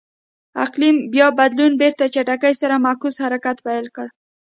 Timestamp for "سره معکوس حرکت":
2.61-3.57